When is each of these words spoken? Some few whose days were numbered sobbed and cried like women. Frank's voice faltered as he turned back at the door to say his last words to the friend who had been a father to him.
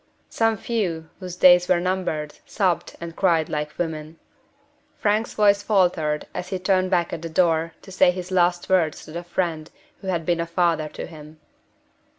Some 0.31 0.57
few 0.57 1.11
whose 1.19 1.35
days 1.35 1.67
were 1.67 1.79
numbered 1.79 2.39
sobbed 2.47 2.95
and 2.99 3.15
cried 3.15 3.49
like 3.49 3.77
women. 3.77 4.17
Frank's 4.97 5.35
voice 5.35 5.61
faltered 5.61 6.25
as 6.33 6.47
he 6.47 6.57
turned 6.57 6.89
back 6.89 7.13
at 7.13 7.21
the 7.21 7.29
door 7.29 7.75
to 7.83 7.91
say 7.91 8.09
his 8.09 8.31
last 8.31 8.67
words 8.67 9.05
to 9.05 9.11
the 9.11 9.23
friend 9.23 9.69
who 9.99 10.07
had 10.07 10.25
been 10.25 10.39
a 10.41 10.47
father 10.47 10.89
to 10.89 11.05
him. 11.05 11.39